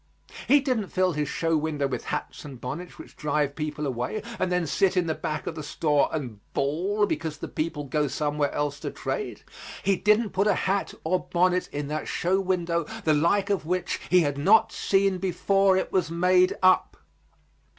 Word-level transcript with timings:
He 0.47 0.61
didn't 0.61 0.87
fill 0.87 1.11
his 1.11 1.29
show 1.29 1.55
window 1.55 1.85
with 1.87 2.05
hats 2.05 2.43
and 2.43 2.59
bonnets 2.59 2.97
which 2.97 3.15
drive 3.15 3.55
people 3.55 3.85
away 3.85 4.23
and 4.39 4.51
then 4.51 4.65
sit 4.65 4.97
in 4.97 5.05
the 5.05 5.13
back 5.13 5.45
of 5.45 5.53
the 5.53 5.61
store 5.61 6.09
and 6.11 6.39
bawl 6.53 7.05
because 7.05 7.37
the 7.37 7.47
people 7.47 7.83
go 7.83 8.07
somewhere 8.07 8.51
else 8.51 8.79
to 8.79 8.89
trade. 8.89 9.43
He 9.83 9.95
didn't 9.97 10.31
put 10.31 10.47
a 10.47 10.55
hat 10.55 10.95
or 11.03 11.27
bonnet 11.31 11.67
in 11.71 11.87
that 11.89 12.07
show 12.07 12.39
window 12.41 12.87
the 13.03 13.13
like 13.13 13.51
of 13.51 13.67
which 13.67 13.99
he 14.09 14.21
had 14.21 14.39
not 14.39 14.71
seen 14.71 15.19
before 15.19 15.77
it 15.77 15.91
was 15.91 16.09
made 16.09 16.57
up. 16.63 16.97